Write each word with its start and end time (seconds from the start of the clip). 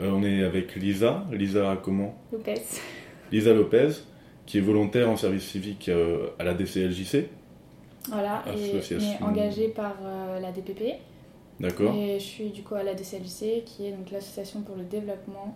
Euh, 0.00 0.10
on 0.12 0.22
est 0.22 0.42
avec 0.42 0.74
Lisa. 0.76 1.24
Lisa 1.32 1.78
comment 1.82 2.14
Lopez. 2.32 2.54
Lisa 3.32 3.52
Lopez, 3.52 3.88
qui 4.46 4.58
est 4.58 4.62
volontaire 4.62 5.08
en 5.10 5.16
service 5.16 5.44
civique 5.44 5.88
euh, 5.88 6.28
à 6.38 6.44
la 6.44 6.54
DCLJC. 6.54 7.26
Voilà, 8.08 8.42
et 8.46 8.78
Association- 8.78 9.18
on 9.20 9.24
est 9.26 9.28
engagée 9.28 9.68
par 9.68 9.96
euh, 10.02 10.40
la 10.40 10.50
DPP. 10.52 10.94
D'accord. 11.60 11.94
Et 11.94 12.18
je 12.18 12.24
suis 12.24 12.48
du 12.48 12.62
coup 12.62 12.74
à 12.74 12.82
la 12.82 12.94
DCLJC, 12.94 13.64
qui 13.64 13.86
est 13.86 13.92
donc 13.92 14.10
l'association 14.10 14.62
pour 14.62 14.76
le 14.76 14.84
développement 14.84 15.54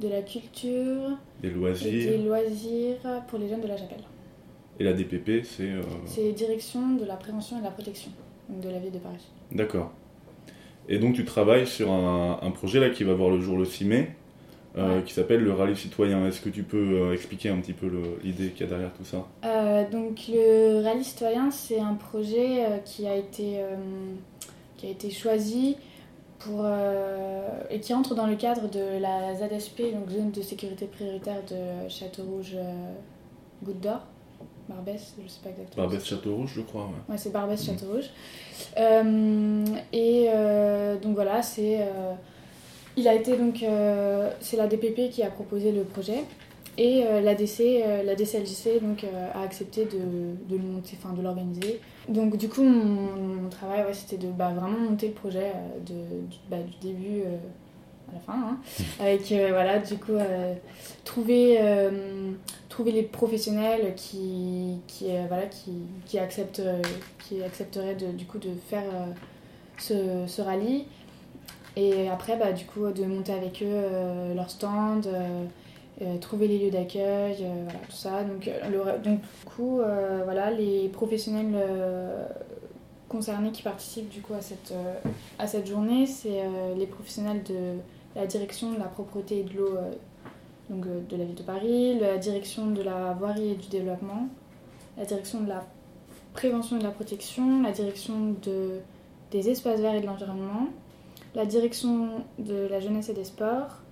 de 0.00 0.08
la 0.08 0.20
culture 0.22 1.10
Des 1.40 1.48
et 1.48 1.50
des 1.52 1.56
loisirs. 1.56 2.24
loisirs 2.24 3.22
pour 3.28 3.38
les 3.38 3.48
jeunes 3.48 3.60
de 3.62 3.68
la 3.68 3.76
chapelle. 3.76 4.02
Et 4.78 4.84
la 4.84 4.92
DPP, 4.92 5.42
c'est. 5.44 5.70
C'est 6.04 6.32
direction 6.32 6.96
de 6.96 7.04
la 7.06 7.14
prévention 7.16 7.56
et 7.56 7.60
de 7.60 7.64
la 7.64 7.70
protection 7.70 8.10
de 8.50 8.68
la 8.68 8.78
ville 8.78 8.92
de 8.92 8.98
Paris. 8.98 9.26
D'accord. 9.52 9.92
Et 10.88 10.98
donc 10.98 11.14
tu 11.14 11.24
travailles 11.24 11.66
sur 11.66 11.90
un, 11.90 12.38
un 12.42 12.50
projet 12.50 12.80
là 12.80 12.90
qui 12.90 13.04
va 13.04 13.14
voir 13.14 13.30
le 13.30 13.40
jour 13.40 13.58
le 13.58 13.64
6 13.64 13.84
mai, 13.86 14.10
euh, 14.76 14.96
Ouais. 14.98 15.02
qui 15.04 15.12
s'appelle 15.14 15.40
le 15.42 15.52
rallye 15.52 15.76
citoyen. 15.76 16.26
Est-ce 16.26 16.40
que 16.40 16.48
tu 16.50 16.62
peux 16.62 16.76
euh, 17.00 17.12
expliquer 17.14 17.48
un 17.48 17.56
petit 17.56 17.72
peu 17.72 17.90
l'idée 18.22 18.50
qu'il 18.50 18.60
y 18.66 18.68
a 18.68 18.70
derrière 18.72 18.92
tout 18.92 19.04
ça? 19.04 19.26
Euh, 19.44 19.88
donc 19.90 20.20
le 20.28 20.82
rallye 20.84 21.02
citoyen, 21.04 21.50
c'est 21.50 21.80
un 21.80 21.94
projet 21.94 22.62
qui 22.84 23.06
a 23.06 23.16
été 23.16 23.58
qui 24.76 24.86
a 24.86 24.90
été 24.90 25.10
choisi 25.10 25.76
pour 26.38 26.66
et 27.70 27.80
qui 27.80 27.92
entre 27.94 28.14
dans 28.14 28.26
le 28.26 28.36
cadre 28.36 28.68
de 28.70 29.00
la 29.00 29.34
ZSP, 29.34 29.92
donc 29.94 30.10
zone 30.10 30.30
de 30.30 30.42
sécurité 30.42 30.86
prioritaire 30.86 31.42
de 31.50 31.88
Château 31.88 32.22
Rouge, 32.24 32.52
euh, 32.54 32.92
Goutte 33.64 33.80
d'Or, 33.80 34.00
Barbès, 34.68 35.14
je 35.24 35.28
sais 35.28 35.40
pas 35.42 35.48
exactement. 35.50 35.84
Barbès 35.86 36.04
Château 36.04 36.36
Rouge, 36.36 36.52
je 36.56 36.60
crois. 36.60 36.82
ouais. 36.84 36.90
Ouais, 37.12 37.16
c'est 37.18 37.32
Barbès. 37.32 37.64
Château 37.64 37.86
Rouge. 37.94 38.10
Euh, 38.78 39.64
et 39.92 40.26
voilà, 41.16 41.42
c'est 41.42 41.80
euh, 41.80 42.14
il 42.96 43.08
a 43.08 43.14
été 43.14 43.36
donc 43.36 43.62
euh, 43.62 44.30
c'est 44.40 44.56
la 44.56 44.68
DPP 44.68 45.10
qui 45.10 45.22
a 45.22 45.30
proposé 45.30 45.72
le 45.72 45.82
projet 45.82 46.24
et 46.78 47.04
euh, 47.04 47.20
la 47.22 47.34
DC 47.34 47.82
la 48.04 48.14
DCLJC 48.14 48.80
donc 48.82 49.04
a 49.34 49.42
accepté 49.42 49.86
de, 49.86 50.36
de 50.48 50.56
le 50.56 50.62
monter 50.62 50.96
enfin 51.02 51.14
de 51.14 51.22
l'organiser. 51.22 51.80
Donc 52.08 52.36
du 52.36 52.48
coup 52.48 52.62
mon, 52.62 53.16
mon 53.42 53.48
travail 53.48 53.84
ouais, 53.84 53.94
c'était 53.94 54.24
de 54.24 54.30
bah, 54.30 54.52
vraiment 54.54 54.78
monter 54.78 55.08
le 55.08 55.14
projet 55.14 55.52
de, 55.84 55.94
du, 56.28 56.36
bah, 56.48 56.58
du 56.58 56.86
début 56.86 57.22
à 58.10 58.14
la 58.14 58.20
fin 58.20 58.34
hein, 58.34 58.58
avec 59.00 59.30
euh, 59.32 59.48
voilà 59.50 59.78
du 59.78 59.96
coup 59.96 60.12
euh, 60.12 60.54
trouver 61.04 61.58
euh, 61.60 62.32
trouver 62.68 62.92
les 62.92 63.02
professionnels 63.02 63.94
qui, 63.96 64.80
qui, 64.86 65.06
voilà, 65.28 65.46
qui, 65.46 65.72
qui, 66.04 66.18
acceptent, 66.18 66.62
qui 67.18 67.42
accepteraient 67.42 67.94
de, 67.94 68.08
du 68.12 68.26
coup 68.26 68.38
de 68.38 68.50
faire 68.68 68.84
ce, 69.78 70.24
ce 70.26 70.42
rallye. 70.42 70.84
Et 71.76 72.08
après, 72.08 72.36
bah, 72.36 72.52
du 72.52 72.64
coup, 72.64 72.90
de 72.90 73.04
monter 73.04 73.32
avec 73.32 73.62
eux 73.62 73.66
euh, 73.66 74.34
leur 74.34 74.50
stand, 74.50 75.06
euh, 75.06 75.44
euh, 76.00 76.16
trouver 76.18 76.48
les 76.48 76.58
lieux 76.58 76.70
d'accueil, 76.70 77.44
tout 77.88 77.96
ça. 77.96 78.24
Donc, 78.24 78.50
donc 79.02 79.20
du 79.20 79.44
coup, 79.44 79.80
voilà, 80.24 80.50
les 80.50 80.88
professionnels 80.88 81.56
concernés 83.08 83.52
qui 83.52 83.62
participent 83.62 84.08
du 84.08 84.20
coup 84.20 84.34
à 84.34 84.40
cette, 84.40 84.74
à 85.38 85.46
cette 85.46 85.66
journée, 85.66 86.06
c'est 86.06 86.42
les 86.76 86.86
professionnels 86.86 87.42
de 87.44 87.78
la 88.14 88.26
direction 88.26 88.72
de 88.72 88.78
la 88.78 88.86
propreté 88.86 89.40
et 89.40 89.42
de 89.44 89.54
l'eau 89.54 89.78
de 90.68 91.16
la 91.16 91.24
ville 91.24 91.34
de 91.34 91.42
Paris, 91.42 91.98
la 91.98 92.18
direction 92.18 92.66
de 92.66 92.82
la 92.82 93.14
voirie 93.14 93.52
et 93.52 93.54
du 93.54 93.68
développement, 93.68 94.28
la 94.98 95.04
direction 95.06 95.40
de 95.40 95.48
la 95.48 95.64
prévention 96.34 96.76
et 96.76 96.80
de 96.80 96.84
la 96.84 96.90
protection, 96.90 97.62
la 97.62 97.72
direction 97.72 98.34
de, 98.42 98.80
des 99.30 99.48
espaces 99.48 99.80
verts 99.80 99.94
et 99.94 100.00
de 100.00 100.06
l'environnement, 100.06 100.68
la 101.36 101.44
direction 101.44 102.24
de 102.38 102.66
la 102.66 102.80
jeunesse 102.80 103.10
et 103.10 103.14
des 103.14 103.24
sports, 103.24 103.82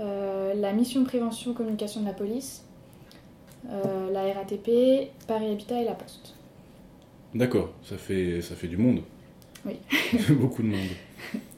euh, 0.00 0.54
la 0.54 0.72
mission 0.74 1.02
prévention 1.04 1.54
communication 1.54 2.02
de 2.02 2.06
la 2.06 2.12
police, 2.12 2.64
euh, 3.70 4.12
la 4.12 4.30
RATP, 4.34 5.10
Paris 5.26 5.50
Habitat 5.50 5.80
et 5.80 5.86
la 5.86 5.94
Poste. 5.94 6.34
D'accord, 7.34 7.72
ça 7.82 7.96
fait, 7.96 8.42
ça 8.42 8.54
fait 8.54 8.68
du 8.68 8.76
monde. 8.76 9.00
Oui. 9.64 9.76
Beaucoup 10.38 10.62
de 10.62 10.68
monde. 10.68 10.88